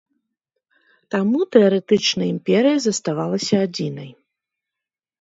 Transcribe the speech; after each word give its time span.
Таму 1.15 1.39
тэарэтычна 1.57 2.23
імперыя 2.33 2.79
заставалася 2.89 3.55
адзінай. 3.71 4.09